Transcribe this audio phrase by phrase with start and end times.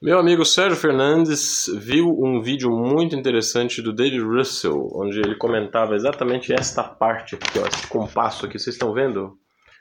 [0.00, 5.96] Meu amigo Sérgio Fernandes viu um vídeo muito interessante do David Russell, onde ele comentava
[5.96, 9.36] exatamente esta parte aqui, ó, esse compasso aqui, vocês estão vendo?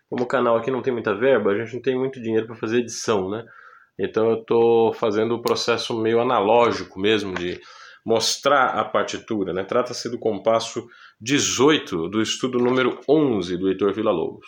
[0.10, 2.56] Como o canal aqui não tem muita verba, a gente não tem muito dinheiro para
[2.56, 3.46] fazer edição, né?
[4.00, 7.62] Então eu estou fazendo o processo meio analógico mesmo de
[8.04, 9.64] mostrar a partitura, né?
[9.66, 10.88] Trata-se do compasso
[11.22, 14.48] 18 do estudo número 11 do Heitor Villa-Lobos.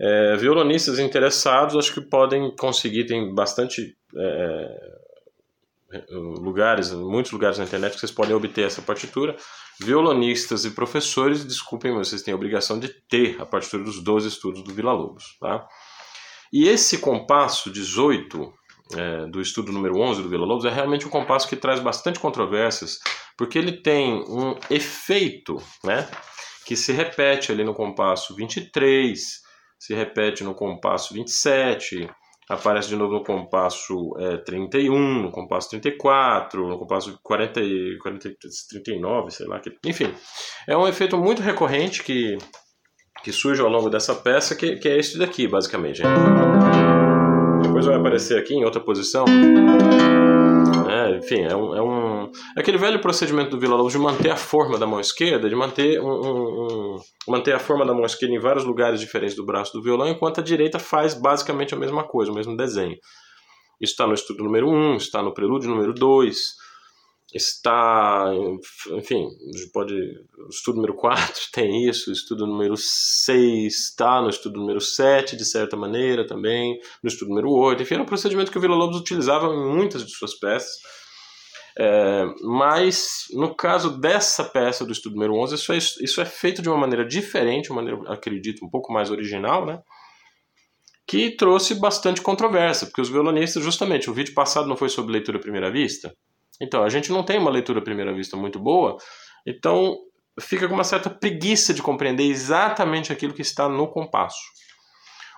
[0.00, 4.94] É, violonistas interessados acho que podem conseguir, tem bastante é,
[5.92, 9.36] é, lugares, muitos lugares na internet que vocês podem obter essa partitura.
[9.80, 14.28] Violonistas e professores, desculpem, mas vocês têm a obrigação de ter a partitura dos 12
[14.28, 15.36] estudos do Vila Lobos.
[15.40, 15.66] Tá?
[16.52, 18.52] E esse compasso 18
[18.96, 22.18] é, do estudo número 11 do Vila Lobos é realmente um compasso que traz bastante
[22.18, 22.98] controvérsias,
[23.36, 26.08] porque ele tem um efeito né,
[26.66, 29.43] que se repete ali no compasso 23,
[29.84, 32.08] se repete no compasso 27,
[32.48, 37.60] aparece de novo no compasso é, 31, no compasso 34, no compasso 40,
[38.02, 38.30] 40,
[38.70, 39.60] 39, sei lá.
[39.84, 40.14] Enfim,
[40.66, 42.38] é um efeito muito recorrente que,
[43.22, 46.00] que surge ao longo dessa peça, que, que é este daqui, basicamente.
[47.62, 49.26] Depois vai aparecer aqui em outra posição.
[51.10, 52.32] Enfim, é um, é um.
[52.56, 55.54] É aquele velho procedimento do Vila Lobos de manter a forma da mão esquerda, de
[55.54, 56.66] manter, um, um,
[56.96, 60.08] um, manter a forma da mão esquerda em vários lugares diferentes do braço do violão,
[60.08, 62.96] enquanto a direita faz basicamente a mesma coisa, o mesmo desenho.
[63.80, 66.36] Isso está no estudo número 1, um, está no prelúdio número 2,
[67.34, 68.30] está,
[68.92, 69.28] enfim,
[69.72, 69.92] pode,
[70.38, 75.36] o estudo número 4 tem isso, o estudo número 6 está no estudo número 7,
[75.36, 78.76] de certa maneira também, no estudo número 8, enfim, era um procedimento que o Vila
[78.76, 80.76] Lobos utilizava em muitas de suas peças,
[81.76, 86.62] é, mas no caso dessa peça do estudo número 11, isso é, isso é feito
[86.62, 89.80] de uma maneira diferente, uma maneira, acredito, um pouco mais original, né?
[91.06, 95.36] que trouxe bastante controvérsia, porque os violonistas, justamente, o vídeo passado não foi sobre leitura
[95.36, 96.14] à primeira vista,
[96.60, 98.96] então, a gente não tem uma leitura à primeira vista muito boa,
[99.46, 99.96] então
[100.40, 104.40] fica com uma certa preguiça de compreender exatamente aquilo que está no compasso.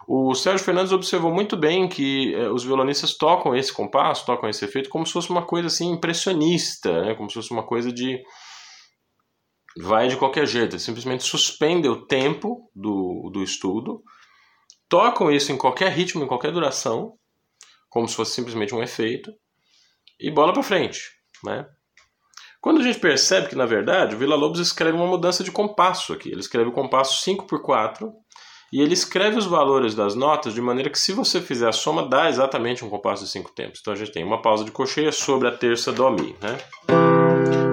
[0.09, 4.65] O Sérgio Fernandes observou muito bem que eh, os violonistas tocam esse compasso, tocam esse
[4.65, 7.15] efeito como se fosse uma coisa assim impressionista, né?
[7.17, 8.23] como se fosse uma coisa de
[9.79, 14.01] vai de qualquer jeito, simplesmente suspende o tempo do, do estudo,
[14.89, 17.13] tocam isso em qualquer ritmo, em qualquer duração,
[17.91, 19.31] como se fosse simplesmente um efeito,
[20.21, 21.01] e bola para frente,
[21.45, 21.67] né?
[22.61, 26.13] Quando a gente percebe que, na verdade, o Vila Lobos escreve uma mudança de compasso
[26.13, 26.31] aqui.
[26.31, 28.13] Ele escreve o compasso 5 por 4
[28.73, 32.09] e ele escreve os valores das notas de maneira que, se você fizer a soma,
[32.09, 33.79] dá exatamente um compasso de 5 tempos.
[33.81, 36.35] Então a gente tem uma pausa de cocheia sobre a terça Dó Mi.
[36.43, 36.59] Né?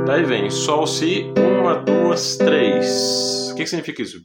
[0.05, 3.49] Daí vem Sol, Si, uma, duas, três.
[3.51, 4.21] O que, significa isso?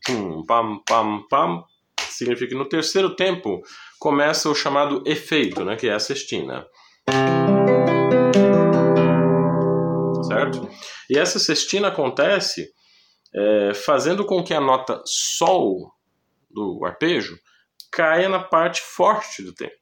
[0.47, 1.65] Pam, pam, pam.
[2.11, 3.63] Significa que no terceiro tempo
[3.99, 5.77] começa o chamado efeito, né?
[5.77, 6.67] que é a sextina
[10.39, 10.69] certo?
[11.11, 12.73] E essa sextina acontece
[13.35, 15.93] é, fazendo com que a nota Sol
[16.51, 17.39] do arpejo
[17.91, 19.77] caia na parte forte do tempo.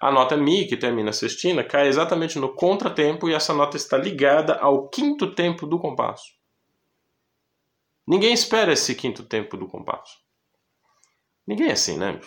[0.00, 3.96] A nota Mi, que termina a sextina, cai exatamente no contratempo e essa nota está
[3.96, 6.32] ligada ao quinto tempo do compasso.
[8.06, 10.18] Ninguém espera esse quinto tempo do compasso.
[11.46, 12.20] Ninguém é assim, né?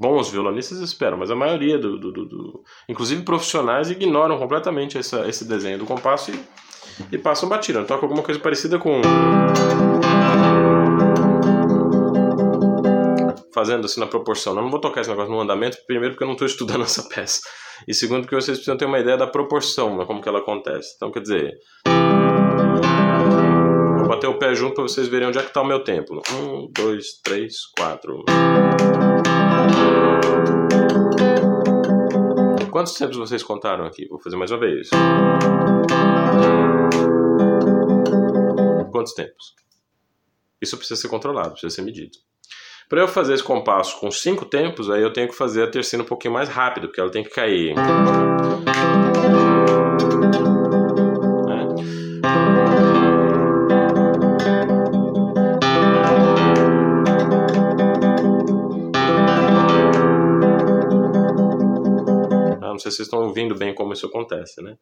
[0.00, 5.28] Bons violonistas esperam, mas a maioria do, do, do, do inclusive profissionais ignoram completamente essa,
[5.28, 6.42] esse desenho do compasso e,
[7.12, 7.84] e passam batida.
[7.84, 9.02] Toca alguma coisa parecida com
[13.52, 14.54] fazendo assim na proporção.
[14.54, 17.42] Não vou tocar esse negócio no andamento, primeiro porque eu não estou estudando essa peça.
[17.86, 20.94] E segundo porque vocês precisam ter uma ideia da proporção, né, como que ela acontece.
[20.96, 21.52] Então, quer dizer,
[23.98, 26.22] vou bater o pé junto para vocês verem onde é que está o meu tempo.
[26.32, 28.24] Um, dois, três, quatro.
[32.70, 34.06] Quantos tempos vocês contaram aqui?
[34.08, 34.88] Vou fazer mais uma vez.
[38.90, 39.54] Quantos tempos?
[40.62, 42.16] Isso precisa ser controlado, precisa ser medido.
[42.88, 46.02] Para eu fazer esse compasso com cinco tempos, aí eu tenho que fazer a terceira
[46.02, 47.74] um pouquinho mais rápido, porque ela tem que cair.
[62.80, 64.74] Sei se vocês estão ouvindo bem como isso acontece, né?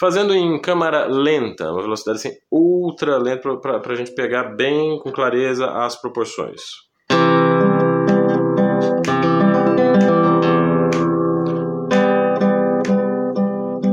[0.00, 5.12] Fazendo em câmara lenta, uma velocidade assim, ultra lenta, para a gente pegar bem com
[5.12, 6.62] clareza as proporções.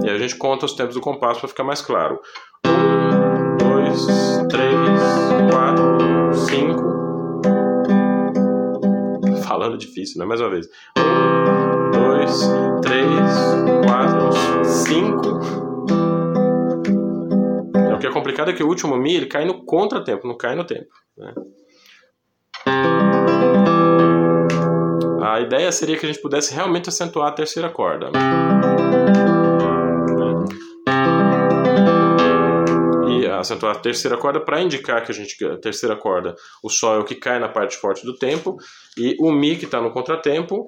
[0.02, 2.22] E a gente conta os tempos do compasso para ficar mais claro.
[2.66, 4.08] Um, dois,
[4.50, 4.74] três,
[5.52, 6.88] quatro, cinco.
[9.46, 10.26] Falando difícil, né?
[10.26, 10.68] Mais uma vez.
[10.98, 11.67] Um,
[12.28, 12.50] dois,
[12.82, 13.08] três,
[13.86, 15.40] quatro, cinco.
[17.76, 20.38] É, o que é complicado é que o último Mi ele cai no contratempo, não
[20.38, 20.90] cai no tempo.
[21.18, 21.34] Né?
[25.22, 28.10] A ideia seria que a gente pudesse realmente acentuar a terceira corda.
[28.12, 28.20] Né?
[33.10, 36.96] E acentuar a terceira corda para indicar que a gente a terceira corda, o sol
[36.96, 38.58] é o que cai na parte forte do tempo
[38.98, 40.68] e o mi que está no contratempo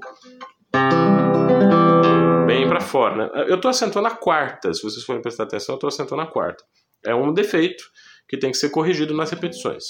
[2.49, 3.15] bem para fora.
[3.15, 3.29] Né?
[3.47, 6.63] Eu estou acentuando a quarta, se vocês forem prestar atenção, eu estou acentuando a quarta.
[7.05, 7.83] É um defeito
[8.27, 9.83] que tem que ser corrigido nas repetições.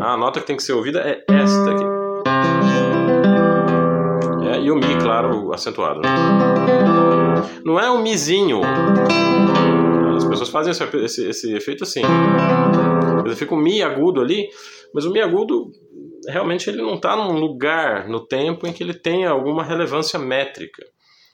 [0.00, 1.84] A nota que tem que ser ouvida é esta aqui.
[4.46, 6.00] É, e o Mi, claro, acentuado.
[6.00, 6.08] Né?
[7.64, 8.60] Não é um Mizinho.
[10.16, 12.02] As pessoas fazem esse, esse, esse efeito assim.
[13.36, 14.48] Fica um Mi agudo ali,
[14.92, 15.70] mas o Mi agudo
[16.26, 20.84] realmente ele não está num lugar no tempo em que ele tenha alguma relevância métrica.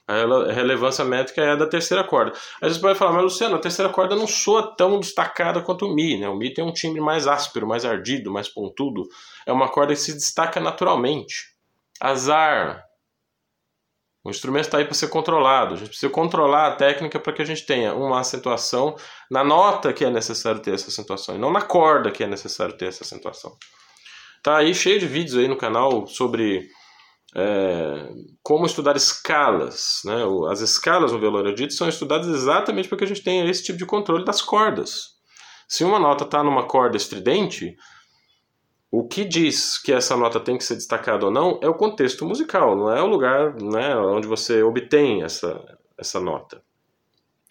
[0.07, 2.31] A relevância métrica é a da terceira corda.
[2.61, 5.95] Aí você pode falar, mas Luciano, a terceira corda não soa tão destacada quanto o
[5.95, 6.19] Mi.
[6.19, 6.29] Né?
[6.29, 9.01] O Mi tem um timbre mais áspero, mais ardido, mais pontudo.
[9.47, 11.55] É uma corda que se destaca naturalmente.
[11.99, 12.83] Azar.
[14.23, 15.73] O instrumento está aí para ser controlado.
[15.73, 18.95] A gente precisa controlar a técnica para que a gente tenha uma acentuação
[19.29, 22.77] na nota que é necessário ter essa acentuação e não na corda que é necessário
[22.77, 23.55] ter essa acentuação.
[24.45, 26.69] Tá aí cheio de vídeos aí no canal sobre
[27.35, 28.09] é,
[28.43, 30.01] como estudar escalas.
[30.05, 30.17] Né?
[30.51, 33.79] As escalas no violão erudito são estudadas exatamente para que a gente tenha esse tipo
[33.79, 35.15] de controle das cordas.
[35.67, 37.75] Se uma nota está numa corda estridente,
[38.91, 42.23] o que diz que essa nota tem que ser destacada ou não é o contexto
[42.23, 45.59] musical, não é o lugar né, onde você obtém essa,
[45.97, 46.61] essa nota.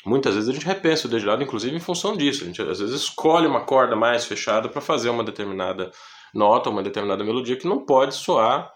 [0.06, 2.44] Muitas vezes a gente repensa o dedilhado, inclusive em função disso.
[2.44, 5.90] A gente às vezes escolhe uma corda mais fechada para fazer uma determinada
[6.34, 8.72] nota, uma determinada melodia que não pode soar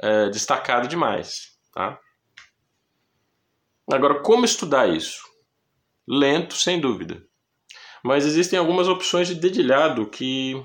[0.00, 1.52] é, destacado demais.
[1.72, 1.98] Tá?
[3.90, 5.22] Agora, como estudar isso?
[6.06, 7.22] Lento, sem dúvida.
[8.04, 10.60] Mas existem algumas opções de dedilhado que,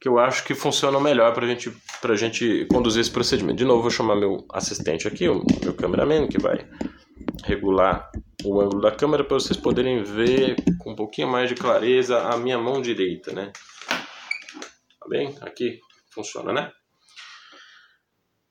[0.00, 1.72] que eu acho que funcionam melhor para gente,
[2.02, 3.56] a gente conduzir esse procedimento.
[3.56, 6.68] De novo, vou chamar meu assistente aqui, o meu cameraman, que vai
[7.44, 8.10] regular
[8.44, 12.36] o ângulo da câmera para vocês poderem ver com um pouquinho mais de clareza a
[12.36, 13.52] minha mão direita, né?
[15.02, 15.34] Tá bem?
[15.40, 15.80] Aqui
[16.14, 16.70] funciona, né?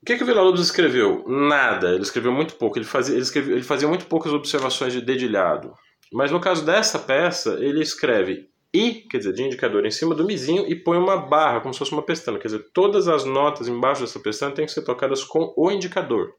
[0.01, 1.23] O que, que o Villa-Lobos escreveu?
[1.27, 1.91] Nada.
[1.93, 2.77] Ele escreveu muito pouco.
[2.77, 5.73] Ele fazia, ele, escreveu, ele fazia muito poucas observações de dedilhado.
[6.11, 10.25] Mas no caso dessa peça, ele escreve I, quer dizer, de indicador em cima do
[10.25, 12.39] mizinho e põe uma barra, como se fosse uma pestana.
[12.39, 16.33] Quer dizer, todas as notas embaixo dessa pestana têm que ser tocadas com o indicador.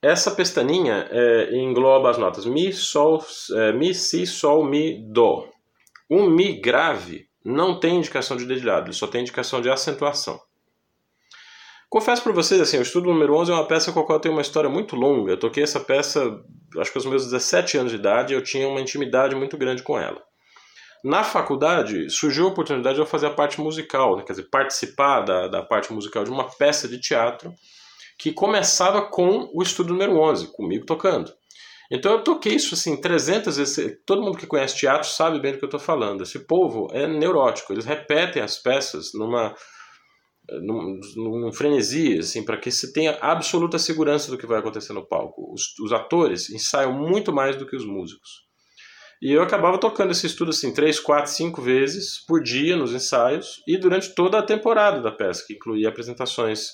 [0.00, 3.22] Essa pestaninha é, engloba as notas Mi, Sol,
[3.56, 5.50] é, Mi, Si, Sol, Mi, Dó.
[6.08, 10.38] Um Mi grave não tem indicação de dedilhado, ele só tem indicação de acentuação.
[11.88, 14.20] Confesso para vocês, assim, o estudo número 11 é uma peça com a qual eu
[14.20, 15.32] tenho uma história muito longa.
[15.32, 16.20] Eu toquei essa peça,
[16.78, 19.98] acho que aos meus 17 anos de idade, eu tinha uma intimidade muito grande com
[19.98, 20.22] ela.
[21.02, 24.24] Na faculdade, surgiu a oportunidade de eu fazer a parte musical, né?
[24.26, 27.54] quer dizer, participar da, da parte musical de uma peça de teatro
[28.18, 31.32] que começava com o estudo número 11, comigo tocando.
[31.90, 33.98] Então eu toquei isso assim 300 vezes.
[34.04, 36.22] Todo mundo que conhece teatro sabe bem do que eu estou falando.
[36.22, 39.54] Esse povo é neurótico, eles repetem as peças numa
[40.62, 45.06] num, num frenesi, assim, para que se tenha absoluta segurança do que vai acontecer no
[45.06, 45.52] palco.
[45.52, 48.46] Os, os, atores ensaiam muito mais do que os músicos.
[49.20, 53.60] E eu acabava tocando esse estudo assim três, quatro, cinco vezes por dia nos ensaios
[53.66, 56.68] e durante toda a temporada da peça, que incluía apresentações,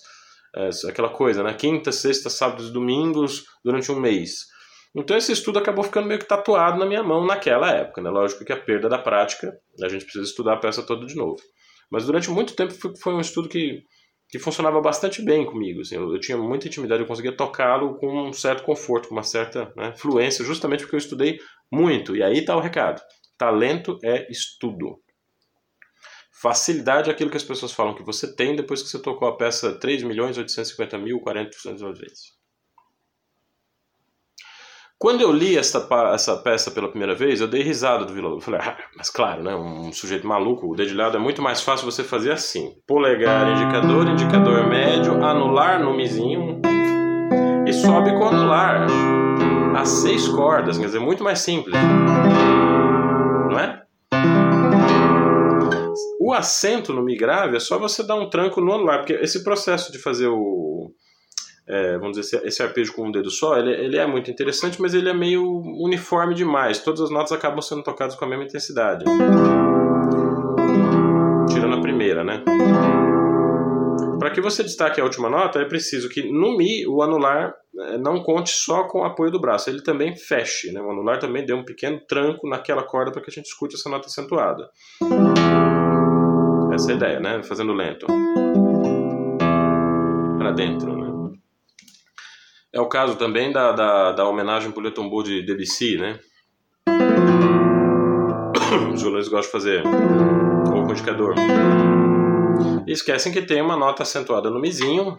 [0.55, 1.55] é, aquela coisa, né?
[1.55, 4.54] Quinta, sexta, sábados, domingos, durante um mês.
[4.95, 8.11] Então esse estudo acabou ficando meio que tatuado na minha mão naquela época, né?
[8.11, 11.41] Lógico que a perda da prática, a gente precisa estudar a peça toda de novo.
[11.91, 13.83] Mas durante muito tempo foi um estudo que,
[14.29, 15.81] que funcionava bastante bem comigo.
[15.81, 19.25] Assim, eu, eu tinha muita intimidade, eu conseguia tocá-lo com um certo conforto, com uma
[19.25, 21.39] certa né, fluência, justamente porque eu estudei
[21.73, 22.17] muito.
[22.17, 23.03] E aí está o recado:
[23.37, 25.01] talento é estudo.
[26.41, 29.37] Facilidade é aquilo que as pessoas falam que você tem depois que você tocou a
[29.37, 31.51] peça 3 milhões 850 mil 40%
[31.95, 32.44] vezes.
[35.05, 35.83] Quando eu li essa,
[36.43, 38.33] peça pela primeira vez, eu dei risada do vilão.
[38.33, 39.55] Eu falei, ah, mas claro, né?
[39.55, 44.67] Um sujeito maluco, o dedilhado é muito mais fácil você fazer assim: polegar, indicador, indicador
[44.67, 46.63] médio, anular no mizinho
[47.69, 48.87] e sobe com anular.
[49.77, 51.75] As seis cordas, quer dizer, muito mais simples.
[53.51, 53.83] Não é?
[56.19, 59.45] O acento no mi grave é só você dar um tranco no anular, porque esse
[59.45, 60.95] processo de fazer o
[61.67, 64.93] é, vamos dizer, esse arpejo com um dedo só, ele, ele, é muito interessante, mas
[64.93, 65.43] ele é meio
[65.83, 66.79] uniforme demais.
[66.81, 69.05] Todas as notas acabam sendo tocadas com a mesma intensidade.
[71.49, 72.43] Tirando a primeira, né?
[74.19, 77.99] Para que você destaque a última nota, é preciso que no Mi o anular é,
[77.99, 80.71] não conte só com o apoio do braço, ele também feche.
[80.71, 80.81] Né?
[80.81, 83.89] O anular também dê um pequeno tranco naquela corda para que a gente escute essa
[83.89, 84.69] nota acentuada.
[86.73, 87.43] Essa é a ideia, né?
[87.43, 88.07] Fazendo lento.
[90.39, 91.04] Para dentro, né?
[92.75, 96.19] É o caso também da, da, da homenagem para o Le Tombeau de Debussy, né?
[98.93, 99.83] Os violões gostam de fazer
[100.67, 101.37] com indicador.
[102.85, 105.17] E esquecem que tem uma nota acentuada no mizinho.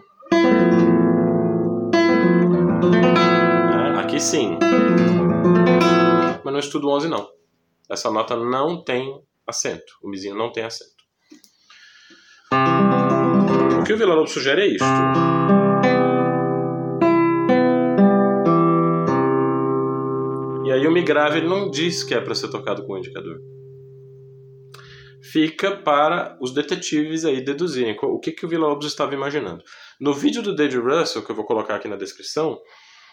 [3.98, 4.58] Aqui sim.
[6.44, 7.26] Mas no estudo 11 não.
[7.90, 9.94] Essa nota não tem acento.
[10.02, 10.90] O mizinho não tem acento.
[13.80, 15.55] O que o Vila sugere é isto.
[20.76, 23.40] Aí o Mi grave não diz que é para ser tocado com o indicador.
[25.32, 29.62] Fica para os detetives aí deduzirem o que, que o Vila Lobos estava imaginando.
[30.00, 32.58] No vídeo do David Russell, que eu vou colocar aqui na descrição,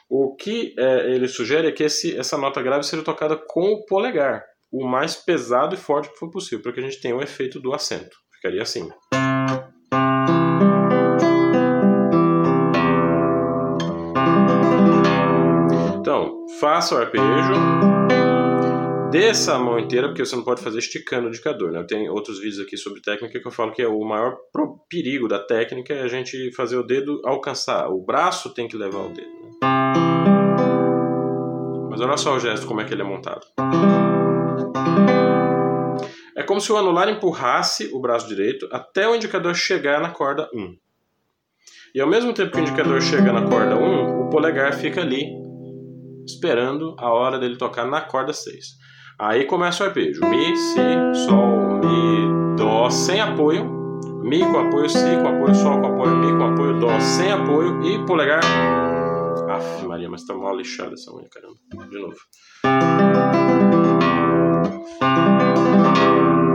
[0.10, 3.86] o que é, ele sugere é que esse, essa nota grave seja tocada com o
[3.86, 7.22] polegar, o mais pesado e forte que for possível, para que a gente tenha o
[7.22, 8.16] efeito do acento.
[8.36, 8.90] Ficaria assim.
[16.64, 17.54] Faça o arpejo,
[19.12, 21.74] desça a mão inteira, porque você não pode fazer esticando o indicador.
[21.74, 21.84] Né?
[21.84, 24.38] Tem outros vídeos aqui sobre técnica que eu falo que é o maior
[24.88, 27.90] perigo da técnica é a gente fazer o dedo alcançar.
[27.90, 29.28] O braço tem que levar o dedo.
[29.28, 29.50] Né?
[31.90, 33.46] Mas olha só o gesto, como é que ele é montado.
[36.34, 40.50] É como se o anular empurrasse o braço direito até o indicador chegar na corda
[40.54, 40.78] 1.
[41.94, 45.43] E ao mesmo tempo que o indicador chega na corda 1, o polegar fica ali,
[46.26, 48.66] esperando a hora dele tocar na corda 6.
[49.20, 50.22] Aí começa o arpejo.
[50.28, 53.66] Mi, Si, Sol, Mi, Dó, sem apoio.
[54.24, 57.82] Mi com apoio, Si com apoio, Sol com apoio, Mi com apoio, Dó sem apoio
[57.84, 58.42] e polegar
[59.50, 61.60] Aff, Maria, mas tá mal lixada essa unha, caramba.
[61.88, 62.18] De novo.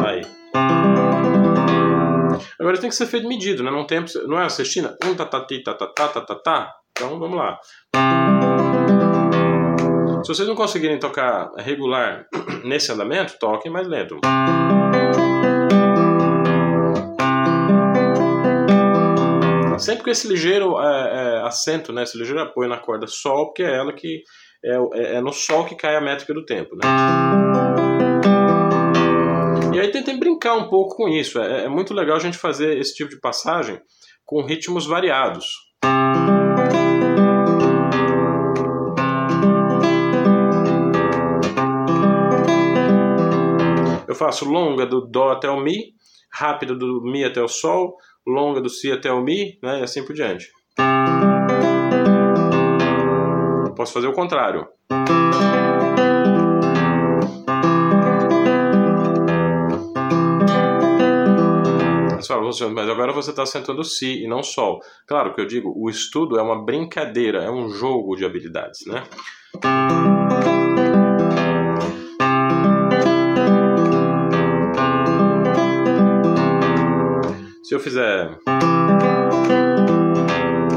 [0.05, 0.23] Aí.
[2.59, 3.71] Agora tem que ser feito medido, né?
[3.71, 4.97] Não, tem, não é a cestina?
[5.05, 6.75] Um tatati, tatatá, tatatá.
[6.91, 7.61] Então vamos lá.
[10.29, 12.27] Se vocês não conseguirem tocar regular
[12.63, 14.19] nesse andamento, toquem mais lento.
[19.79, 23.63] Sempre com esse ligeiro é, é, acento, né, esse ligeiro apoio na corda Sol, porque
[23.63, 24.23] é ela que
[24.63, 26.77] é, é, é no Sol que cai a métrica do tempo.
[26.77, 26.83] Né?
[29.75, 31.41] E aí tentem brincar um pouco com isso.
[31.41, 33.81] É, é muito legal a gente fazer esse tipo de passagem
[34.27, 35.47] com ritmos variados.
[44.09, 45.93] Eu faço longa do Dó até o Mi,
[46.33, 47.95] rápida do Mi até o Sol,
[48.27, 50.49] longa do Si até o Mi, né, e assim por diante.
[53.77, 54.67] Posso fazer o contrário.
[62.75, 64.81] mas agora você está sentando Si e não Sol.
[65.07, 69.05] Claro que eu digo, o estudo é uma brincadeira, é um jogo de habilidades, né?
[77.69, 78.31] Se eu fizer.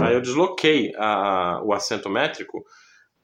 [0.03, 2.65] Aí eu desloquei a, o acento métrico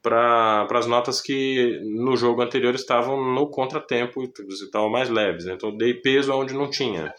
[0.01, 5.43] para as notas que no jogo anterior estavam no contratempo e estavam mais leves.
[5.43, 5.55] Né?
[5.55, 7.13] Então eu dei peso onde não tinha.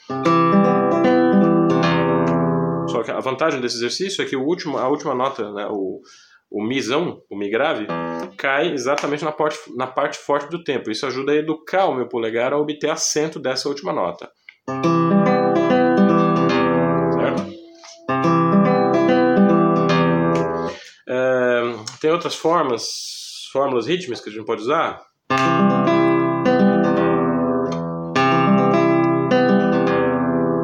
[2.88, 6.00] Só que a vantagem desse exercício é que o último, a última nota, né, o,
[6.50, 7.86] o misão, o mi grave,
[8.38, 10.90] cai exatamente na parte, na parte forte do tempo.
[10.90, 14.30] Isso ajuda a educar o meu polegar a obter acento dessa última nota.
[22.00, 25.02] Tem outras formas, fórmulas rítmicas que a gente pode usar?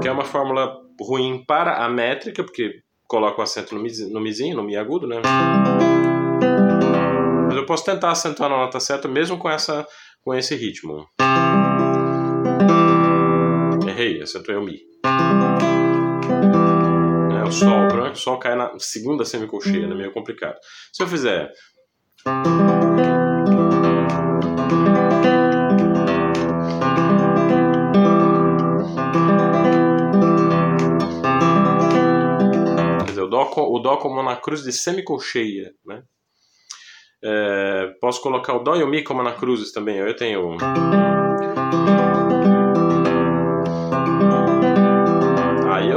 [0.00, 4.56] Que é uma fórmula ruim para a métrica, porque coloca o acento no, no mizinho,
[4.56, 5.22] no mi agudo, né?
[7.48, 9.84] Mas eu posso tentar acentuar na nota certa mesmo com, essa,
[10.22, 11.04] com esse ritmo.
[13.88, 14.78] Errei, acentuei o mi
[17.44, 17.84] o Sol.
[17.84, 19.94] O problema é que o Sol cai na segunda semicolcheia, né?
[19.94, 20.56] Meio complicado.
[20.92, 21.50] Se eu fizer.
[33.00, 36.02] Quer dizer, o Dó, o dó como na cruz de semicolcheia, né?
[37.22, 39.96] É, posso colocar o Dó e o Mi como na cruzes também.
[39.96, 40.56] Eu tenho.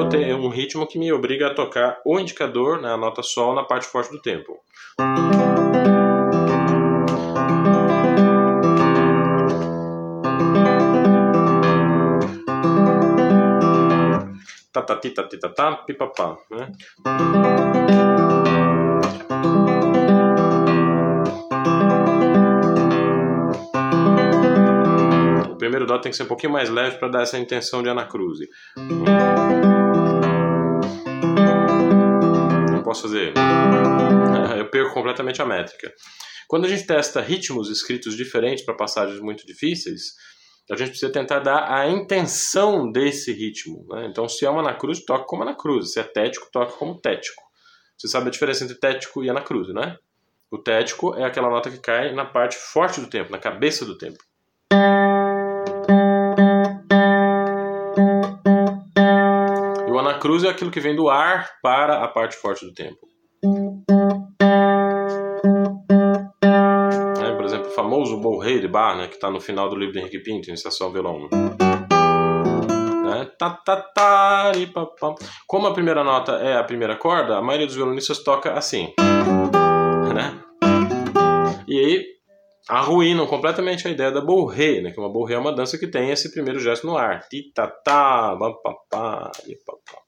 [0.10, 3.64] Tenho um ritmo que me obriga a tocar o indicador, né, a nota sol, na
[3.64, 4.60] parte forte do tempo.
[14.72, 15.50] Tatati, tatita,
[15.86, 16.72] pipapá, né?
[25.68, 28.48] primeiro dó tem que ser um pouquinho mais leve para dar essa intenção de anacruse.
[28.78, 29.27] Não
[32.98, 33.34] posso fazer.
[34.58, 35.94] Eu perco completamente a métrica.
[36.48, 40.16] Quando a gente testa ritmos escritos diferentes para passagens muito difíceis,
[40.72, 43.86] a gente precisa tentar dar a intenção desse ritmo.
[43.90, 44.08] Né?
[44.10, 45.94] Então, se é uma anacruse, toca como anacruse.
[45.94, 47.42] Se é tético, toca como tético.
[47.98, 49.98] Você sabe a diferença entre tético e anacruse, né?
[50.52, 53.98] O tético é aquela nota que cai na parte forte do tempo, na cabeça do
[53.98, 54.20] tempo.
[60.18, 62.98] Cruz é aquilo que vem do ar para a parte forte do tempo.
[67.24, 69.94] É, por exemplo, o famoso Borrei de Bar, né, que está no final do livro
[69.94, 71.30] de Henrique Pinto, em Estação Violão.
[73.16, 74.52] É, tá, tá, tá,
[75.48, 78.94] Como a primeira nota é a primeira corda, a maioria dos violonistas toca assim.
[80.14, 80.44] Né?
[81.68, 82.18] E aí
[82.70, 84.92] arruinam completamente a ideia da borré, né?
[84.92, 87.28] Que uma borré é uma dança que tem esse primeiro gesto no ar.
[87.28, 89.32] Ti-ta-ta, papapá,
[89.66, 90.07] papá.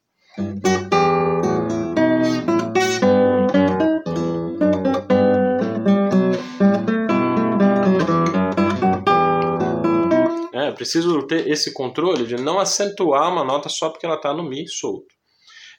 [10.54, 14.44] É, preciso ter esse controle de não acentuar uma nota só porque ela está no
[14.44, 15.20] Mi solto.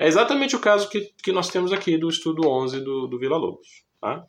[0.00, 3.36] É exatamente o caso que, que nós temos aqui do estudo 11 do, do Vila
[3.36, 3.68] Lobos.
[4.00, 4.24] Tá?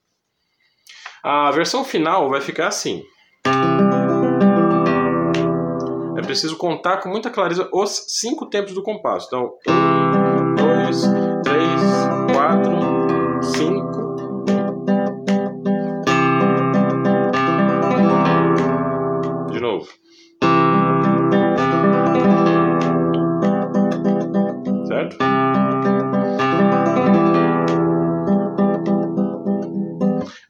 [1.23, 3.01] A versão final vai ficar assim.
[6.17, 9.27] É preciso contar com muita clareza os cinco tempos do compasso.
[9.27, 9.57] Então,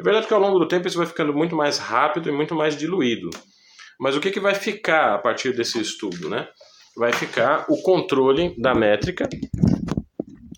[0.02, 2.56] É verdade que ao longo do tempo isso vai ficando muito mais rápido e muito
[2.56, 3.30] mais diluído.
[4.00, 6.48] Mas o que, que vai ficar a partir desse estudo, né?
[6.98, 9.30] Vai ficar o controle da métrica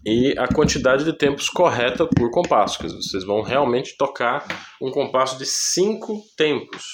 [0.05, 2.79] e a quantidade de tempos correta por compasso.
[2.79, 4.47] Quer dizer, vocês vão realmente tocar
[4.81, 6.85] um compasso de cinco tempos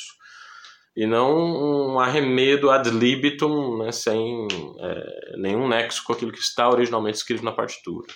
[0.98, 4.48] e não um arremedo ad libitum, né, sem
[4.80, 8.08] é, nenhum nexo com aquilo que está originalmente escrito na partitura.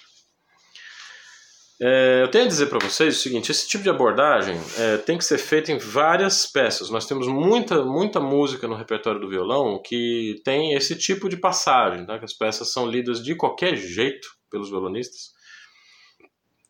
[1.82, 5.18] É, eu tenho a dizer para vocês o seguinte: esse tipo de abordagem é, tem
[5.18, 6.90] que ser feito em várias peças.
[6.90, 12.06] Nós temos muita, muita música no repertório do violão que tem esse tipo de passagem,
[12.06, 12.20] tá?
[12.20, 15.32] que as peças são lidas de qualquer jeito pelos violonistas,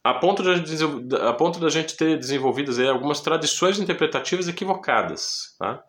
[0.03, 0.83] a ponto de,
[1.17, 5.55] a ponto da gente ter desenvolvidas aí algumas tradições interpretativas equivocadas.
[5.59, 5.83] Tá?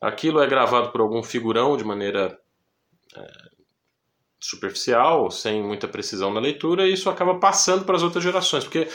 [0.00, 2.38] Aquilo é gravado por algum figurão de maneira
[3.16, 3.57] é,
[4.40, 8.88] superficial, sem muita precisão na leitura, e isso acaba passando para as outras gerações, porque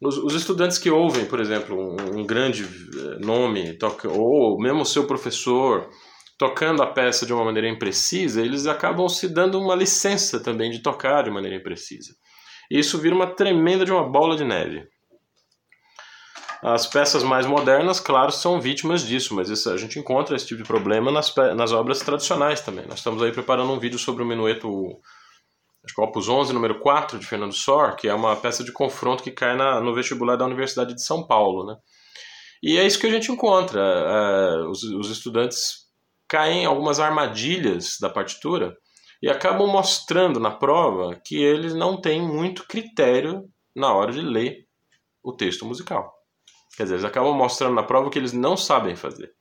[0.00, 4.82] os, os estudantes que ouvem, por exemplo, um, um grande é, nome, toca, ou mesmo
[4.82, 5.88] o seu professor,
[6.38, 10.82] tocando a peça de uma maneira imprecisa, eles acabam se dando uma licença também de
[10.82, 12.14] tocar de maneira imprecisa.
[12.70, 14.84] E isso vira uma tremenda de uma bola de neve.
[16.62, 20.62] As peças mais modernas, claro, são vítimas disso, mas isso, a gente encontra esse tipo
[20.62, 22.86] de problema nas, nas obras tradicionais também.
[22.86, 24.98] Nós estamos aí preparando um vídeo sobre o minueto
[25.86, 29.22] acho que Opus 11, número 4, de Fernando Sor, que é uma peça de confronto
[29.22, 31.64] que cai na, no vestibular da Universidade de São Paulo.
[31.64, 31.76] Né?
[32.62, 33.80] E é isso que a gente encontra.
[33.80, 35.86] É, os, os estudantes
[36.28, 38.76] caem em algumas armadilhas da partitura
[39.22, 44.66] e acabam mostrando na prova que eles não têm muito critério na hora de ler
[45.22, 46.15] o texto musical.
[46.76, 49.32] Quer dizer, eles acabam mostrando na prova o que eles não sabem fazer.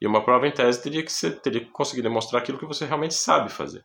[0.00, 2.84] E uma prova em tese teria que, ser, teria que conseguir demonstrar aquilo que você
[2.84, 3.84] realmente sabe fazer.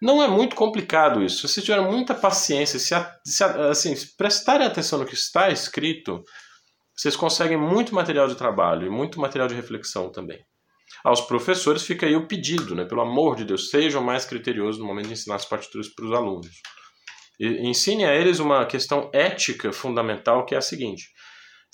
[0.00, 1.48] Não é muito complicado isso.
[1.48, 6.22] Se tiver muita paciência, se, se assim, se prestarem atenção no que está escrito,
[6.96, 10.44] vocês conseguem muito material de trabalho e muito material de reflexão também.
[11.02, 12.84] Aos professores fica aí o pedido, né?
[12.84, 16.12] pelo amor de Deus, sejam mais criteriosos no momento de ensinar as partituras para os
[16.12, 16.60] alunos.
[17.38, 21.08] E, ensine a eles uma questão ética fundamental que é a seguinte: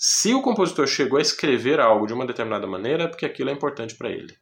[0.03, 3.53] se o compositor chegou a escrever algo de uma determinada maneira, é porque aquilo é
[3.53, 4.35] importante para ele.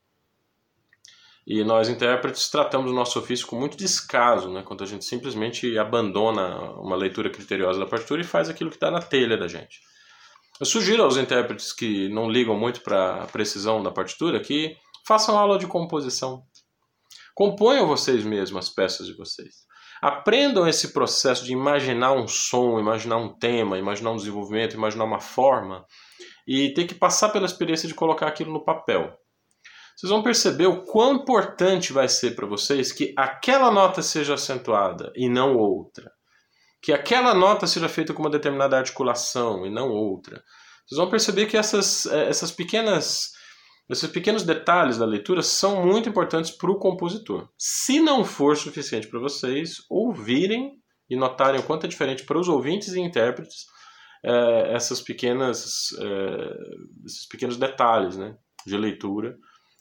[1.45, 4.63] E nós, intérpretes, tratamos o nosso ofício com muito descaso, né?
[4.63, 8.89] quando a gente simplesmente abandona uma leitura criteriosa da partitura e faz aquilo que está
[8.89, 9.81] na telha da gente.
[10.61, 15.37] Eu sugiro aos intérpretes que não ligam muito para a precisão da partitura que façam
[15.37, 16.41] aula de composição.
[17.35, 19.67] Componham vocês mesmos as peças de vocês.
[20.01, 25.19] Aprendam esse processo de imaginar um som, imaginar um tema, imaginar um desenvolvimento, imaginar uma
[25.19, 25.85] forma
[26.47, 29.13] e ter que passar pela experiência de colocar aquilo no papel.
[29.95, 35.11] Vocês vão perceber o quão importante vai ser para vocês que aquela nota seja acentuada
[35.13, 36.09] e não outra.
[36.81, 40.41] Que aquela nota seja feita com uma determinada articulação e não outra.
[40.87, 43.31] Vocês vão perceber que essas, eh, essas pequenas
[43.89, 47.49] esses pequenos detalhes da leitura são muito importantes para o compositor.
[47.57, 52.47] Se não for suficiente para vocês ouvirem e notarem o quanto é diferente para os
[52.47, 53.65] ouvintes e intérpretes
[54.23, 56.57] é, essas pequenas, é,
[57.05, 59.35] esses pequenos detalhes né, de leitura,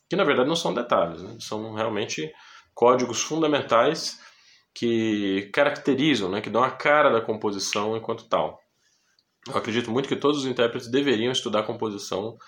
[0.09, 2.33] que na verdade não são detalhes, né, são realmente
[2.73, 4.19] códigos fundamentais
[4.75, 8.59] que caracterizam, né, que dão a cara da composição enquanto tal.
[9.47, 12.39] Eu acredito muito que todos os intérpretes deveriam estudar composição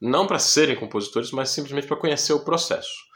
[0.00, 3.08] não para serem compositores, mas simplesmente para conhecer o processo.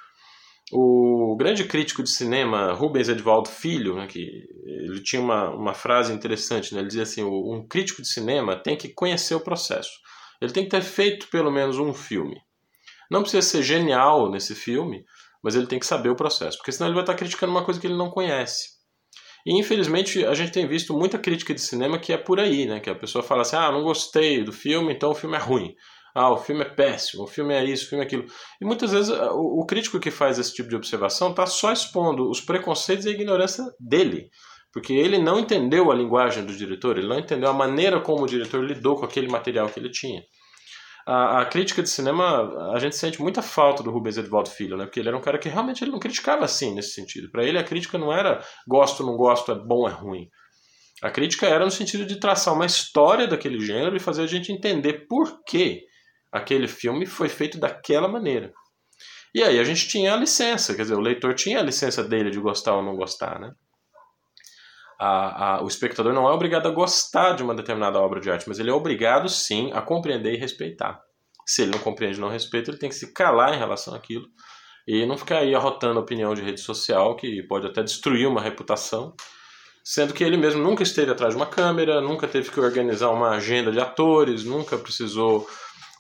[0.73, 4.27] O grande crítico de cinema Rubens Edvaldo Filho, né, que
[4.64, 8.77] ele tinha uma, uma frase interessante, né, ele dizia assim, um crítico de cinema tem
[8.77, 9.90] que conhecer o processo.
[10.40, 12.40] Ele tem que ter feito pelo menos um filme.
[13.11, 15.05] Não precisa ser genial nesse filme,
[15.42, 17.79] mas ele tem que saber o processo, porque senão ele vai estar criticando uma coisa
[17.79, 18.83] que ele não conhece.
[19.45, 22.81] E infelizmente a gente tem visto muita crítica de cinema que é por aí, né?
[22.81, 25.75] Que a pessoa fala assim: ah, não gostei do filme, então o filme é ruim.
[26.14, 28.27] Ah, o filme é péssimo, o filme é isso, o filme é aquilo.
[28.61, 32.29] E muitas vezes o, o crítico que faz esse tipo de observação está só expondo
[32.29, 34.31] os preconceitos e a ignorância dele.
[34.72, 38.27] Porque ele não entendeu a linguagem do diretor, ele não entendeu a maneira como o
[38.27, 40.22] diretor lidou com aquele material que ele tinha.
[41.07, 44.85] A, a, crítica de cinema, a gente sente muita falta do Rubens Edvaldo Filho, né?
[44.85, 47.31] Porque ele era um cara que realmente ele não criticava assim nesse sentido.
[47.31, 50.29] Para ele a crítica não era gosto, não gosto, é bom, é ruim.
[51.03, 54.53] A crítica era no sentido de traçar uma história daquele gênero e fazer a gente
[54.53, 55.83] entender por que
[56.33, 58.53] aquele filme foi feito daquela maneira.
[59.35, 62.31] E aí a gente tinha a licença, quer dizer, o leitor tinha a licença dele
[62.31, 63.53] de gostar ou não gostar, né?
[64.99, 68.49] A, a, o espectador não é obrigado a gostar de uma determinada obra de arte,
[68.49, 71.01] mas ele é obrigado sim a compreender e respeitar.
[71.45, 74.27] Se ele não compreende e não respeita, ele tem que se calar em relação àquilo
[74.87, 79.14] e não ficar aí arrotando opinião de rede social, que pode até destruir uma reputação,
[79.85, 83.31] sendo que ele mesmo nunca esteve atrás de uma câmera, nunca teve que organizar uma
[83.31, 85.49] agenda de atores, nunca precisou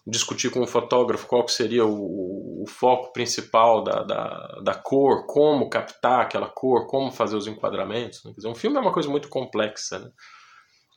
[0.06, 5.26] discutir com o fotógrafo qual que seria o, o foco principal da, da, da, cor,
[5.26, 8.24] como captar aquela cor, como fazer os enquadramentos.
[8.24, 8.32] Né?
[8.34, 10.00] Dizer, um filme é uma coisa muito complexa.
[10.00, 10.10] Né?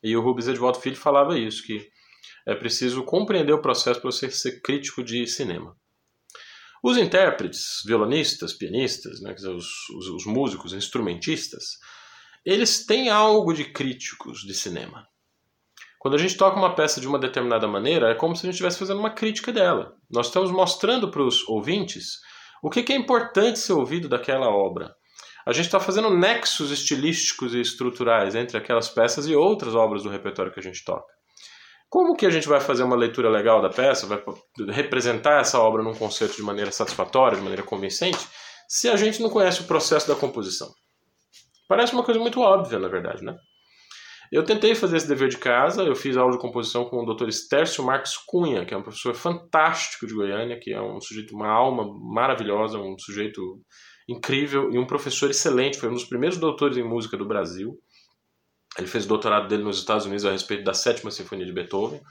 [0.03, 1.87] E o Rubens Edvaldo Filho falava isso, que
[2.47, 5.75] é preciso compreender o processo para você ser crítico de cinema.
[6.83, 11.79] Os intérpretes, violonistas, pianistas, né, dizer, os, os, os músicos, instrumentistas,
[12.45, 15.07] eles têm algo de críticos de cinema.
[15.99, 18.55] Quando a gente toca uma peça de uma determinada maneira, é como se a gente
[18.55, 19.93] estivesse fazendo uma crítica dela.
[20.11, 22.19] Nós estamos mostrando para os ouvintes
[22.61, 24.93] o que, é importante ser ouvido daquela obra.
[25.45, 30.09] A gente está fazendo nexos estilísticos e estruturais entre aquelas peças e outras obras do
[30.09, 31.05] repertório que a gente toca.
[31.89, 34.21] Como que a gente vai fazer uma leitura legal da peça, vai
[34.69, 38.27] representar essa obra num concerto de maneira satisfatória, de maneira convincente,
[38.67, 40.67] se a gente não conhece o processo da composição?
[41.67, 43.35] Parece uma coisa muito óbvia, na verdade, né?
[44.31, 47.27] Eu tentei fazer esse dever de casa, eu fiz aula de composição com o Dr.
[47.27, 51.47] Estércio Marques Cunha, que é um professor fantástico de Goiânia, que é um sujeito, uma
[51.47, 53.61] alma maravilhosa, um sujeito
[54.07, 57.79] incrível e um professor excelente, foi um dos primeiros doutores em música do Brasil.
[58.77, 62.01] Ele fez o doutorado dele nos Estados Unidos a respeito da Sétima Sinfonia de Beethoven.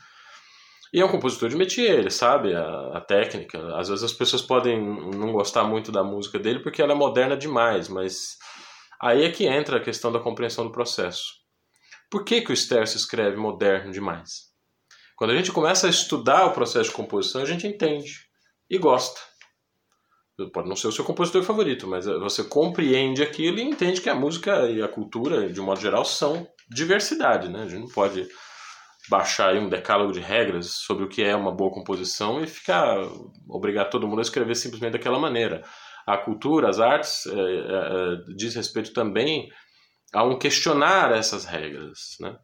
[0.92, 3.58] E é um compositor de métier, ele sabe a, a, técnica.
[3.76, 7.36] Às vezes as pessoas podem não gostar muito da música dele porque ela é moderna
[7.36, 8.38] demais, mas
[9.02, 11.43] aí é que entra a questão da compreensão do processo.
[12.14, 14.44] Por que, que o Stercio escreve moderno demais?
[15.16, 18.20] Quando a gente começa a estudar o processo de composição, a gente entende
[18.70, 19.20] e gosta.
[20.52, 24.14] Pode não ser o seu compositor favorito, mas você compreende aquilo e entende que a
[24.14, 27.48] música e a cultura, de um modo geral, são diversidade.
[27.48, 27.64] Né?
[27.64, 28.28] A gente não pode
[29.10, 32.96] baixar aí um decálogo de regras sobre o que é uma boa composição e ficar
[33.48, 35.64] obrigar todo mundo a escrever simplesmente daquela maneira.
[36.06, 39.48] A cultura, as artes, é, é, diz respeito também
[40.14, 42.36] a um questionar essas regras, né?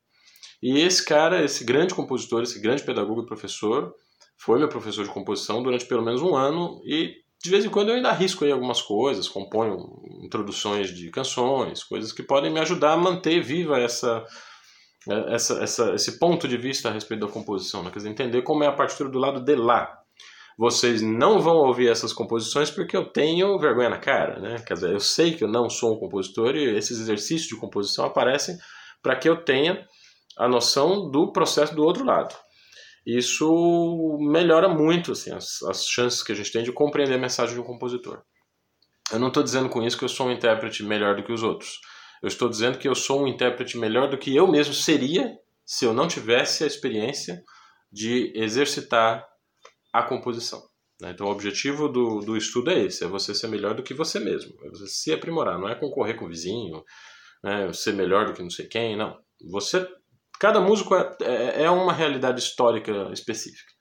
[0.62, 3.94] E esse cara, esse grande compositor, esse grande pedagogo e professor,
[4.36, 7.88] foi meu professor de composição durante pelo menos um ano e de vez em quando
[7.88, 9.78] eu ainda arrisco aí algumas coisas, componho
[10.22, 14.22] introduções de canções, coisas que podem me ajudar a manter viva essa,
[15.28, 17.90] essa, essa esse ponto de vista a respeito da composição, né?
[17.90, 19.99] quer dizer, entender como é a partitura do lado de lá,
[20.60, 24.62] vocês não vão ouvir essas composições porque eu tenho vergonha na cara, né?
[24.66, 28.04] Quer dizer, eu sei que eu não sou um compositor e esses exercícios de composição
[28.04, 28.58] aparecem
[29.02, 29.86] para que eu tenha
[30.36, 32.36] a noção do processo do outro lado.
[33.06, 37.54] Isso melhora muito assim, as, as chances que a gente tem de compreender a mensagem
[37.54, 38.20] de um compositor.
[39.10, 41.42] Eu não estou dizendo com isso que eu sou um intérprete melhor do que os
[41.42, 41.80] outros.
[42.22, 45.32] Eu estou dizendo que eu sou um intérprete melhor do que eu mesmo seria
[45.64, 47.42] se eu não tivesse a experiência
[47.90, 49.29] de exercitar
[49.92, 50.62] a composição.
[51.00, 51.10] Né?
[51.10, 54.20] Então, o objetivo do, do estudo é esse: é você ser melhor do que você
[54.20, 56.84] mesmo, é você se aprimorar, não é concorrer com o vizinho,
[57.42, 57.72] né?
[57.72, 59.18] ser melhor do que não sei quem, não.
[59.50, 59.86] Você,
[60.38, 63.72] cada músico é, é, é uma realidade histórica específica.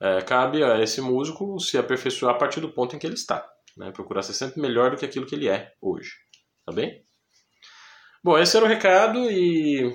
[0.00, 3.48] É, cabe a esse músico se aperfeiçoar a partir do ponto em que ele está,
[3.76, 3.92] né?
[3.92, 6.10] procurar ser sempre melhor do que aquilo que ele é hoje,
[6.66, 7.04] tá bem?
[8.24, 9.92] Bom, esse era o recado e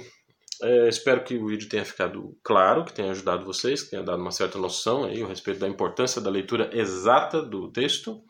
[0.61, 4.21] é, espero que o vídeo tenha ficado claro, que tenha ajudado vocês, que tenha dado
[4.21, 8.21] uma certa noção aí a respeito da importância da leitura exata do texto.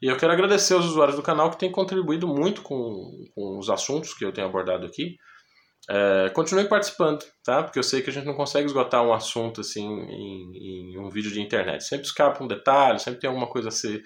[0.00, 3.68] E eu quero agradecer aos usuários do canal que têm contribuído muito com, com os
[3.68, 5.16] assuntos que eu tenho abordado aqui.
[5.90, 7.62] É, continue participando, tá?
[7.62, 11.08] Porque eu sei que a gente não consegue esgotar um assunto assim em, em um
[11.08, 11.82] vídeo de internet.
[11.82, 14.02] Sempre escapa um detalhe, sempre tem alguma coisa a ser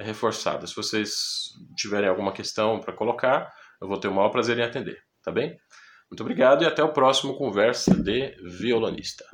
[0.00, 0.66] reforçada.
[0.66, 4.98] Se vocês tiverem alguma questão para colocar, eu vou ter o maior prazer em atender,
[5.22, 5.56] tá bem?
[6.10, 9.24] Muito obrigado e até o próximo Conversa de Violonista.